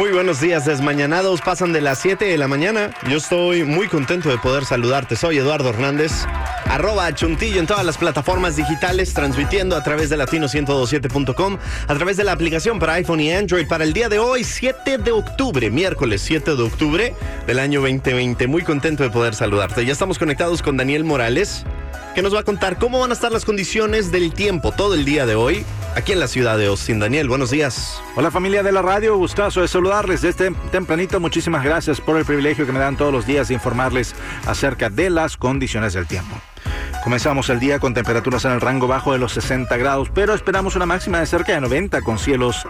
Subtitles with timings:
[0.00, 1.42] Muy buenos días, desmañanados.
[1.42, 2.90] Pasan de las 7 de la mañana.
[3.10, 5.14] Yo estoy muy contento de poder saludarte.
[5.14, 6.24] Soy Eduardo Hernández,
[6.64, 12.24] arroba chuntillo en todas las plataformas digitales, transmitiendo a través de latino1027.com, a través de
[12.24, 16.22] la aplicación para iPhone y Android para el día de hoy, 7 de octubre, miércoles
[16.22, 17.14] 7 de octubre
[17.46, 18.46] del año 2020.
[18.46, 19.84] Muy contento de poder saludarte.
[19.84, 21.66] Ya estamos conectados con Daniel Morales,
[22.14, 25.04] que nos va a contar cómo van a estar las condiciones del tiempo todo el
[25.04, 25.66] día de hoy
[26.00, 26.98] aquí en la ciudad de Austin.
[26.98, 28.02] Daniel, buenos días.
[28.16, 31.20] Hola familia de la radio, gustoso de saludarles desde tempranito.
[31.20, 34.14] Muchísimas gracias por el privilegio que me dan todos los días de informarles
[34.46, 36.40] acerca de las condiciones del tiempo.
[37.02, 40.76] Comenzamos el día con temperaturas en el rango bajo de los 60 grados, pero esperamos
[40.76, 42.66] una máxima de cerca de 90 con cielos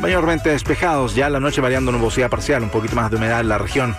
[0.00, 1.14] mayormente despejados.
[1.14, 3.94] Ya la noche variando nubosidad parcial, un poquito más de humedad en la región.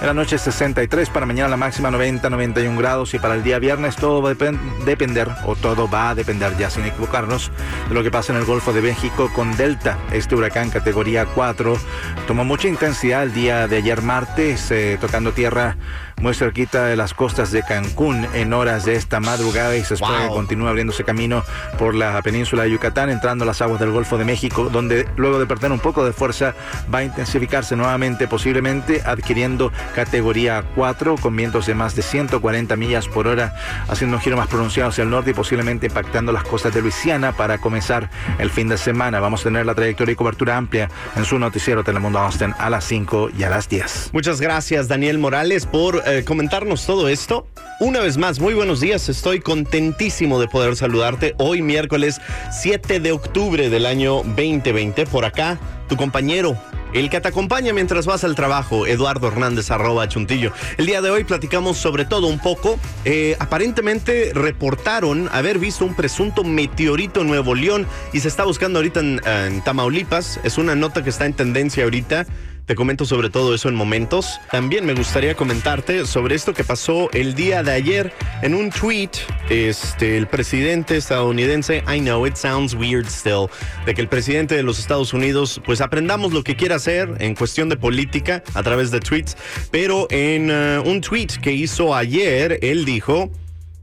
[0.00, 3.58] En la noche 63, para mañana la máxima 90, 91 grados y para el día
[3.58, 4.34] viernes todo va a
[4.84, 7.52] depender, o todo va a depender ya sin equivocarnos,
[7.88, 9.98] de lo que pasa en el Golfo de México con Delta.
[10.12, 11.76] Este huracán categoría 4
[12.26, 15.76] tomó mucha intensidad el día de ayer martes, eh, tocando tierra
[16.20, 20.22] muy cerquita de las costas de Cancún en horas de esta madrugada y se espera
[20.22, 21.44] que continúe abriéndose camino
[21.78, 25.38] por la península de Yucatán, entrando a las aguas del Golfo de México, donde luego
[25.38, 26.54] de perder un poco de fuerza
[26.92, 33.08] va a intensificarse nuevamente, posiblemente adquiriendo categoría 4 con vientos de más de 140 millas
[33.08, 33.54] por hora,
[33.88, 37.32] haciendo un giro más pronunciado hacia el norte y posiblemente impactando las costas de Luisiana
[37.32, 39.20] para comenzar el fin de semana.
[39.20, 42.84] Vamos a tener la trayectoria y cobertura amplia en su noticiero Telemundo Austin a las
[42.84, 44.10] 5 y a las 10.
[44.12, 47.46] Muchas gracias, Daniel Morales, por eh, comentarnos todo esto.
[47.80, 49.08] Una vez más, muy buenos días.
[49.08, 55.06] Estoy contentísimo de poder saludarte hoy miércoles 7 de octubre del año 2020.
[55.06, 56.56] Por acá, tu compañero
[56.92, 60.52] el que te acompaña mientras vas al trabajo, Eduardo Hernández arroba chuntillo.
[60.76, 62.78] El día de hoy platicamos sobre todo un poco.
[63.06, 68.78] Eh, aparentemente reportaron haber visto un presunto meteorito en Nuevo León y se está buscando
[68.78, 70.38] ahorita en Tamaulipas.
[70.44, 72.26] Es una nota que está en tendencia ahorita.
[72.72, 74.40] Te comento sobre todo eso en momentos.
[74.50, 79.10] También me gustaría comentarte sobre esto que pasó el día de ayer en un tweet.
[79.50, 83.48] Este, el presidente estadounidense, I know it sounds weird still,
[83.84, 87.34] de que el presidente de los Estados Unidos, pues aprendamos lo que quiera hacer en
[87.34, 89.36] cuestión de política a través de tweets.
[89.70, 93.30] Pero en uh, un tweet que hizo ayer, él dijo.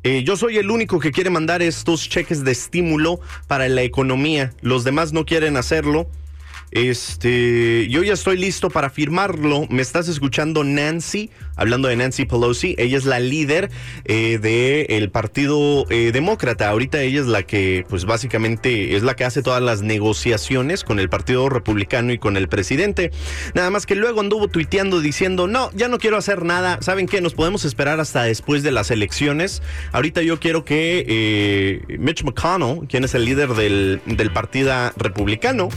[0.01, 4.51] Eh, yo soy el único que quiere mandar estos cheques de estímulo para la economía.
[4.61, 6.09] Los demás no quieren hacerlo.
[6.71, 9.65] Este, yo ya estoy listo para firmarlo.
[9.69, 12.75] Me estás escuchando Nancy, hablando de Nancy Pelosi.
[12.77, 13.71] Ella es la líder
[14.05, 16.69] eh, del Partido eh, Demócrata.
[16.69, 20.99] Ahorita ella es la que, pues básicamente, es la que hace todas las negociaciones con
[20.99, 23.11] el Partido Republicano y con el presidente.
[23.55, 26.79] Nada más que luego anduvo tuiteando diciendo, no, ya no quiero hacer nada.
[26.81, 27.21] ¿Saben qué?
[27.21, 29.63] Nos podemos esperar hasta después de las elecciones.
[29.91, 34.59] Ahorita yo quiero que eh, Mitch McConnell, quien es el líder del, del Partido
[34.97, 35.69] Republicano,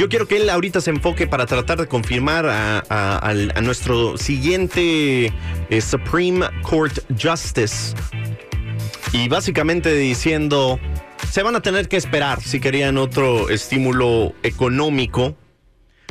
[0.00, 5.30] yo quiero que él ahorita se enfoque para tratar de confirmar a, nuestro siguiente
[5.68, 7.94] eh, Supreme Court Justice.
[9.12, 10.80] Y básicamente diciendo,
[11.30, 15.36] se van a tener que esperar si querían otro estímulo económico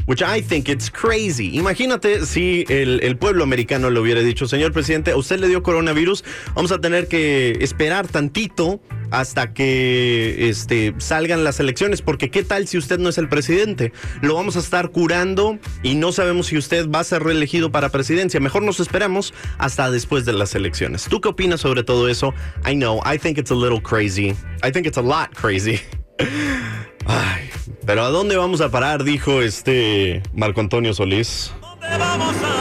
[0.06, 1.56] which I think it's crazy.
[1.56, 6.24] Imagínate si el, pueblo americano le hubiera dicho, señor presidente, a usted le dio coronavirus,
[6.56, 12.68] vamos a tener que esperar tantito hasta que este, salgan las elecciones, porque qué tal
[12.68, 16.58] si usted no es el presidente, lo vamos a estar curando y no sabemos si
[16.58, 21.06] usted va a ser reelegido para presidencia, mejor nos esperamos hasta después de las elecciones.
[21.06, 22.34] ¿Tú qué opinas sobre todo eso?
[22.66, 24.36] I know, I think it's a little crazy.
[24.64, 25.80] I think it's a lot crazy.
[27.86, 29.04] Pero ¿a dónde vamos a parar?
[29.04, 31.52] Dijo este Marco Antonio Solís.
[31.62, 32.59] ¿Dónde vamos a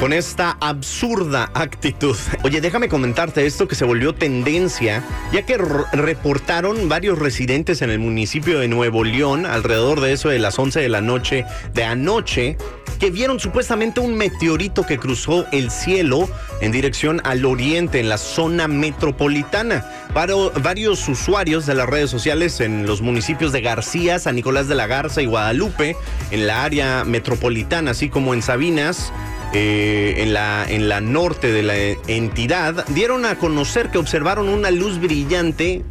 [0.00, 2.16] Con esta absurda actitud.
[2.44, 7.98] Oye, déjame comentarte esto que se volvió tendencia, ya que reportaron varios residentes en el
[7.98, 11.44] municipio de Nuevo León, alrededor de eso de las 11 de la noche
[11.74, 12.56] de anoche,
[13.00, 16.28] que vieron supuestamente un meteorito que cruzó el cielo
[16.60, 19.84] en dirección al oriente, en la zona metropolitana.
[20.14, 24.86] varios usuarios de las redes sociales en los municipios de García, San Nicolás de la
[24.86, 25.96] Garza y Guadalupe,
[26.30, 29.12] en la área metropolitana, así como en Sabinas,
[29.52, 34.70] eh, en, la, en la norte de la entidad, dieron a conocer que observaron una
[34.70, 35.82] luz brillante,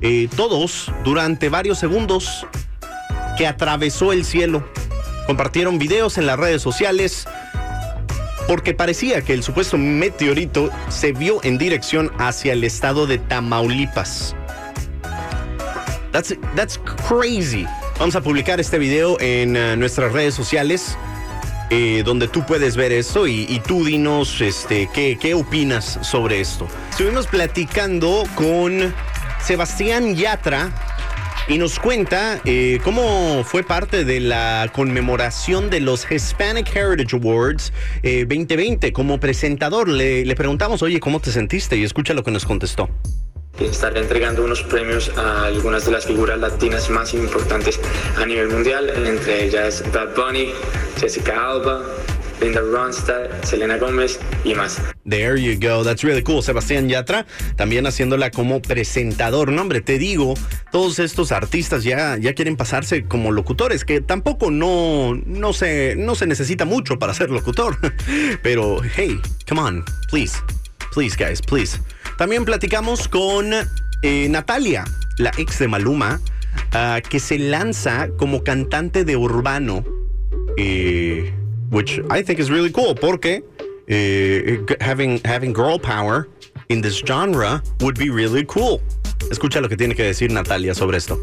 [0.00, 2.46] eh, todos, durante varios segundos,
[3.36, 4.64] que atravesó el cielo
[5.26, 7.26] compartieron videos en las redes sociales
[8.46, 14.36] porque parecía que el supuesto meteorito se vio en dirección hacia el estado de Tamaulipas.
[16.12, 16.78] That's, that's
[17.08, 17.66] crazy.
[17.98, 20.96] Vamos a publicar este video en eh, nuestras redes sociales
[21.70, 26.68] eh, donde tú puedes ver esto y, tú dinos este, qué, qué opinas sobre esto.
[26.90, 28.94] Estuvimos platicando con
[29.40, 30.70] Sebastián Yatra
[31.48, 37.72] y nos cuenta eh, cómo fue parte de la conmemoración de los Hispanic Heritage Awards
[38.02, 39.88] 2020 eh, como presentador.
[39.88, 41.76] Le, le preguntamos, oye, ¿cómo te sentiste?
[41.76, 42.88] Y escucha lo que nos contestó
[43.60, 47.78] estaré entregando unos premios a algunas de las figuras latinas más importantes
[48.16, 50.52] a nivel mundial, entre ellas Bad Bunny,
[51.00, 51.82] Jessica Alba,
[52.40, 54.80] Linda Ronstadt, Selena Gómez y más.
[55.08, 56.42] There you go, that's really cool.
[56.42, 57.26] Sebastián Yatra
[57.56, 59.52] también haciéndola como presentador.
[59.52, 60.34] No, hombre, te digo,
[60.72, 66.14] todos estos artistas ya, ya quieren pasarse como locutores, que tampoco no, no, se, no
[66.14, 67.76] se necesita mucho para ser locutor.
[68.42, 70.38] Pero, hey, come on, please,
[70.92, 71.78] please, guys, please.
[72.18, 73.52] También platicamos con
[74.02, 74.84] eh, Natalia,
[75.18, 76.20] la ex de Maluma,
[76.74, 79.84] uh, que se lanza como cantante de urbano,
[80.58, 81.30] eh,
[81.70, 83.42] which I think is really cool, porque
[83.88, 86.28] eh, having, having girl power
[86.68, 88.80] in this genre would be really cool.
[89.30, 91.18] Escucha lo que tiene que decir Natalia sobre esto.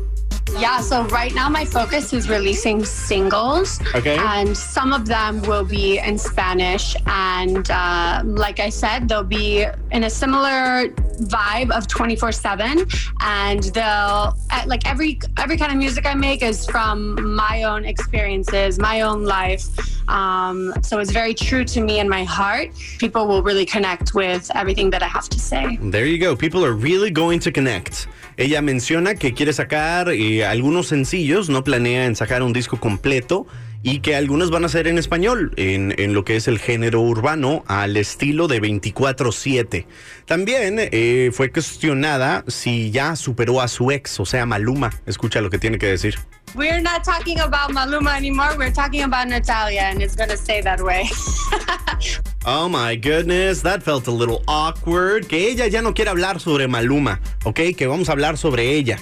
[0.60, 3.80] Yeah, so right now my focus is releasing singles.
[3.96, 4.18] Okay.
[4.20, 6.96] And some of them will be in Spanish.
[7.06, 10.90] And uh, like I said, they'll be in a similar
[11.22, 12.86] vibe of 24 7.
[13.22, 18.80] And they'll, like every, every kind of music I make is from my own experiences,
[18.80, 19.68] my own life.
[20.10, 22.70] Um, so it's very true to me and my heart.
[23.00, 25.78] People will really connect with everything that I have to say.
[25.82, 26.36] There you go.
[26.36, 28.08] People are really going to connect.
[28.42, 33.46] Ella menciona que quiere sacar eh, algunos sencillos, no planea en sacar un disco completo
[33.84, 37.64] y que algunos van a ser en español, en, lo que es el género urbano,
[37.68, 39.86] al estilo de 24-7.
[40.26, 44.90] También eh, fue cuestionada si ya superó a su ex, o sea, Maluma.
[45.06, 46.16] Escucha lo que tiene que decir.
[46.54, 48.58] We're not talking about Maluma anymore.
[48.58, 51.10] We're talking about Natalia, and it's gonna stay that way.
[52.46, 55.28] oh my goodness, that felt a little awkward.
[55.30, 57.76] Que ella ya no quiere hablar sobre Maluma, ¿ok?
[57.78, 58.98] Que vamos a hablar sobre ella.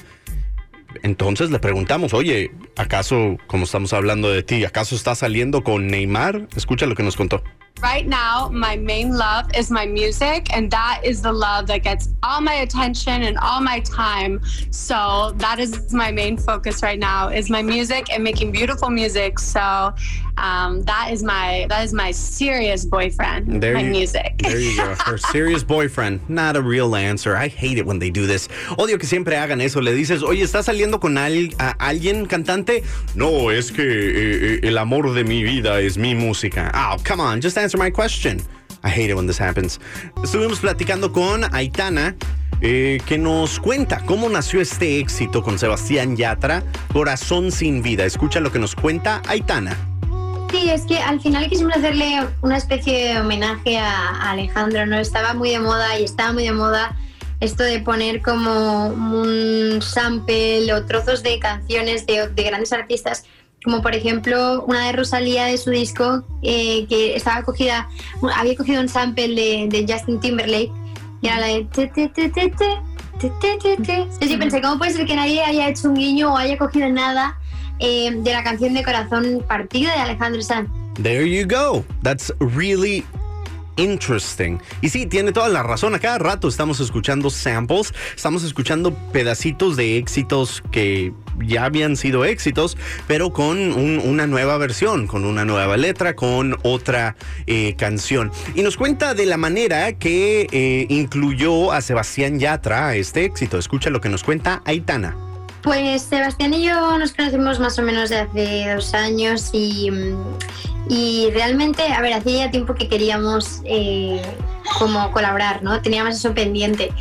[1.01, 6.47] Entonces le preguntamos, oye, ¿acaso, como estamos hablando de ti, acaso estás saliendo con Neymar?
[6.55, 7.43] Escucha lo que nos contó.
[7.81, 12.09] Right now, my main love is my music, and that is the love that gets
[12.23, 14.41] all my attention and all my time.
[14.69, 19.39] So that is my main focus right now is my music and making beautiful music.
[19.39, 19.93] So
[20.37, 23.61] um, that is my that is my serious boyfriend.
[23.61, 24.37] There my you, music.
[24.39, 24.95] There you go.
[24.95, 26.21] Her serious boyfriend.
[26.29, 27.35] Not a real answer.
[27.35, 28.49] I hate it when they do this.
[28.77, 29.81] Odio que siempre hagan eso.
[29.81, 32.83] Le dices, oye, ¿estás saliendo con al, a alguien cantante?
[33.15, 36.71] No, es que eh, eh, el amor de mi vida es mi música.
[36.73, 38.41] Oh, come on, just answer my question.
[38.83, 39.79] I hate it when this happens.
[40.23, 42.15] Estuvimos platicando con Aitana.
[42.61, 46.61] Eh, que nos cuenta cómo nació este éxito con Sebastián Yatra,
[46.91, 48.03] Corazón sin vida.
[48.03, 49.77] Escucha lo que nos cuenta Aitana.
[50.51, 54.99] Sí, es que al final quisimos hacerle una especie de homenaje a, Alejandro, ¿no?
[54.99, 56.97] Estaba muy de moda y estaba muy de moda
[57.39, 63.23] esto de poner como un sample o trozos de canciones de, grandes artistas,
[63.63, 67.89] como por ejemplo una de Rosalía de su disco, eh, que estaba cogida,
[68.35, 69.27] había cogido un sample
[69.69, 70.71] de, Justin Timberlake
[71.21, 72.77] y era la de te, te, te, te, te,
[73.19, 76.57] te, te, yo pensé, ¿cómo puede ser que nadie haya hecho un guiño o haya
[76.57, 77.37] cogido nada
[77.79, 80.69] eh, de la canción de Corazón Partido de Alejandro Sanz.
[81.01, 81.85] There you go.
[82.03, 83.05] That's really
[83.77, 84.59] interesting.
[84.81, 85.95] Y sí, tiene toda la razón.
[85.95, 91.13] A cada rato estamos escuchando samples, estamos escuchando pedacitos de éxitos que
[91.45, 92.77] ya habían sido éxitos,
[93.07, 97.15] pero con una nueva versión, con una nueva letra, con otra
[97.47, 98.31] eh, canción.
[98.55, 103.57] Y nos cuenta de la manera que eh, incluyó a Sebastián Yatra a este éxito.
[103.57, 105.15] Escucha lo que nos cuenta Aitana.
[105.61, 109.89] Pues Sebastián y yo nos conocemos más o menos de hace dos años y,
[110.87, 114.21] y realmente, a ver, hacía ya tiempo que queríamos eh,
[114.77, 115.81] como colaborar, ¿no?
[115.81, 116.91] Teníamos eso pendiente.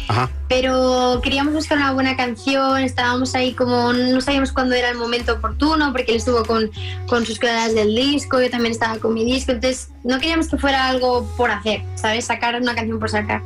[0.49, 5.35] Pero queríamos buscar una buena canción, estábamos ahí como, no sabíamos cuándo era el momento
[5.35, 6.71] oportuno, porque él estuvo con,
[7.07, 10.57] con sus clases del disco, yo también estaba con mi disco, entonces no queríamos que
[10.57, 12.25] fuera algo por hacer, ¿sabes?
[12.25, 13.43] Sacar una canción por sacar.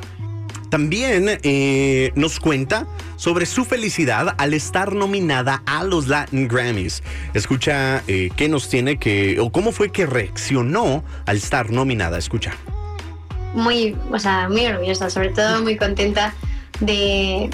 [0.73, 7.03] También eh, nos cuenta sobre su felicidad al estar nominada a los Latin Grammys.
[7.35, 12.17] Escucha eh, qué nos tiene que, o cómo fue que reaccionó al estar nominada.
[12.17, 12.55] Escucha.
[13.53, 16.33] Muy, o sea, muy orgullosa, sobre todo muy contenta
[16.79, 17.49] de,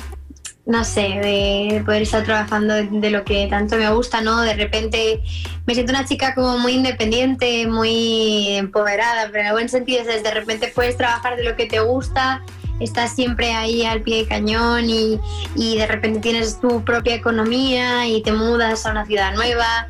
[0.66, 4.42] no sé, de poder estar trabajando de, lo que tanto me gusta, ¿no?
[4.42, 5.22] De repente
[5.66, 10.24] me siento una chica como muy independiente, muy empoderada, pero en el buen sentido es
[10.24, 12.44] de repente puedes trabajar de lo que te gusta
[12.80, 15.20] estás siempre ahí al pie de cañón y,
[15.56, 19.90] y de repente tienes tu propia economía y te mudas a una ciudad nueva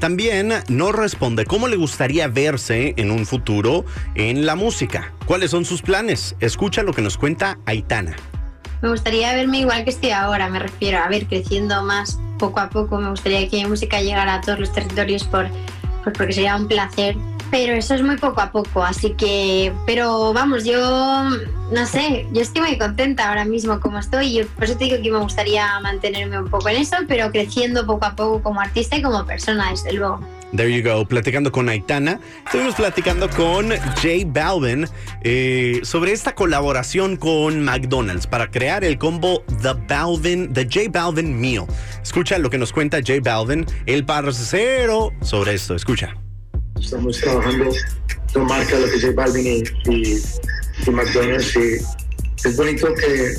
[0.00, 3.84] También nos responde cómo le gustaría verse en un futuro
[4.14, 5.12] en la música.
[5.24, 6.36] ¿Cuáles son sus planes?
[6.40, 8.14] Escucha lo que nos cuenta Aitana.
[8.82, 12.68] Me gustaría verme igual que estoy ahora, me refiero a ver creciendo más poco a
[12.68, 12.98] poco.
[12.98, 15.48] Me gustaría que mi música llegara a todos los territorios por,
[16.04, 17.16] pues porque sería un placer.
[17.50, 21.24] Pero eso es muy poco a poco, así que, pero vamos, yo
[21.70, 24.34] no sé, yo estoy muy contenta ahora mismo como estoy.
[24.34, 27.86] Yo, por eso te digo que me gustaría mantenerme un poco en eso, pero creciendo
[27.86, 30.20] poco a poco como artista y como persona, desde luego.
[30.54, 32.20] There you go, platicando con Aitana.
[32.46, 34.86] Estuvimos platicando con J Balvin
[35.22, 41.38] eh, sobre esta colaboración con McDonald's para crear el combo The Balvin, The J Balvin
[41.38, 41.66] Meal.
[42.02, 45.74] Escucha lo que nos cuenta J Balvin, el parcero, sobre esto.
[45.74, 46.14] Escucha.
[46.80, 47.70] Estamos trabajando
[48.32, 50.22] con marcas, lo que es Balvin y, y,
[50.86, 51.56] y McDonald's.
[51.56, 53.34] Y es bonito que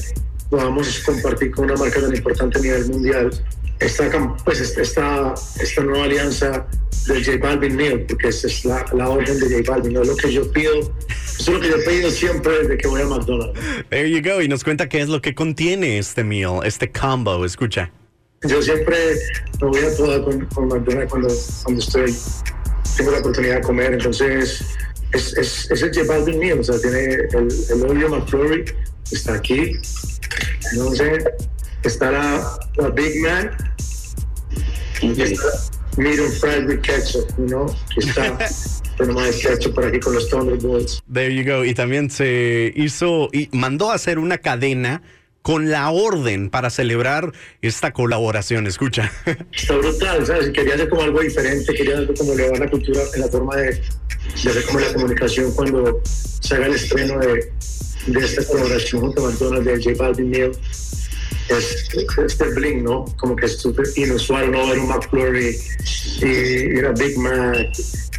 [0.49, 3.31] podamos compartir con una marca tan importante a nivel mundial
[3.79, 6.67] esta, pues, esta, esta nueva alianza
[7.07, 10.07] de J Balvin Meal, porque esa es la, la, orden de J Balvin, no es
[10.07, 13.01] lo que yo pido, eso es lo que yo he pedido siempre desde que voy
[13.01, 13.59] a McDonald's.
[13.89, 17.45] There you go, y nos cuenta qué es lo que contiene este meal, este combo,
[17.45, 17.91] escucha.
[18.43, 18.97] Yo siempre
[19.61, 21.29] me voy a toda con, con McDonald's cuando,
[21.63, 22.15] cuando estoy,
[22.97, 24.65] tengo la oportunidad de comer, entonces
[25.13, 28.65] es, es, es el J Balvin Meal, o sea, tiene el, el Oreo McFlurry,
[29.11, 29.73] está aquí,
[30.73, 31.23] entonces
[31.83, 33.55] está la, la Big Mac,
[35.01, 35.43] y está
[35.97, 38.37] medium fried with ketchup, you know, que está
[38.97, 41.03] pero más ketchup por aquí con los Thunderbolts.
[41.11, 41.63] There you go.
[41.63, 45.03] Y también se hizo y mandó a hacer una cadena
[45.41, 48.67] con la orden para celebrar esta colaboración.
[48.67, 49.11] Escucha.
[49.51, 50.49] Está brutal, ¿sabes?
[50.49, 53.81] Quería hacer como algo diferente, quería hacer como elevar la cultura en la forma de,
[54.35, 57.51] hacer como la comunicación cuando se haga el estreno de,
[58.07, 60.51] de esta colaboración junto a McDonald's de J Balvin Meal
[61.49, 63.05] es este bling, ¿no?
[63.17, 65.57] Como que es súper inusual no ver un McFlurry
[66.21, 67.69] y, una Big Mac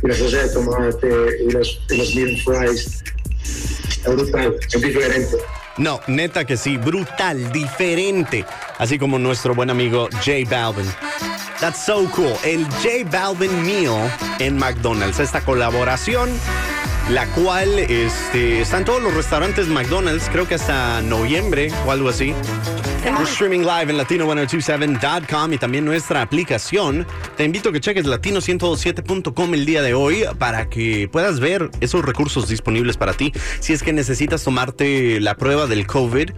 [0.03, 1.09] y la salsa de tomate
[1.47, 3.03] y los, y los medium fries.
[3.43, 5.37] Es brutal, es diferente.
[5.79, 8.45] No, neta que sí, brutal, diferente.
[8.79, 10.87] Así como nuestro buen amigo J Balvin.
[11.61, 12.35] That's so cool.
[12.45, 15.21] El J Balvin Meal en McDonald's.
[15.21, 16.31] Esta colaboración
[17.11, 22.11] la cual este, está en todos los restaurantes McDonald's, creo que hasta noviembre o algo
[22.11, 22.35] así.
[23.05, 27.07] We're streaming live en latino1027.com y también nuestra aplicación.
[27.37, 32.05] Te invito a que cheques latino1027.com el día de hoy para que puedas ver esos
[32.05, 33.33] recursos disponibles para ti.
[33.61, 36.31] Si es que necesitas tomarte la prueba del COVID,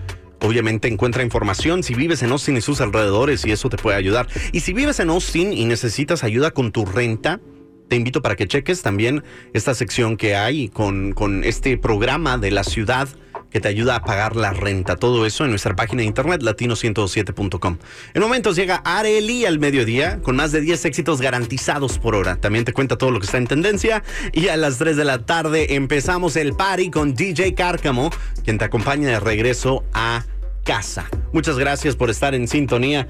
[0.43, 4.29] obviamente encuentra información si vives en Austin y sus alrededores y eso te puede ayudar.
[4.53, 7.41] Y si vives en Austin y necesitas ayuda con tu renta,
[7.89, 9.25] te invito para que cheques también
[9.55, 13.09] esta sección que hay con, con este programa de la ciudad
[13.51, 14.97] que te ayuda a pagar la renta.
[14.97, 17.79] Todo eso en nuestra página de internet latino107.com.
[18.15, 22.37] En momentos llega Areli al mediodía con más de 10 éxitos garantizados por hora.
[22.37, 24.03] También te cuenta todo lo que está en tendencia.
[24.33, 28.11] Y a las 3 de la tarde empezamos el party con DJ Cárcamo,
[28.45, 30.25] quien te acompaña de regreso a
[30.65, 31.09] casa.
[31.33, 33.09] Muchas gracias por estar en sintonía.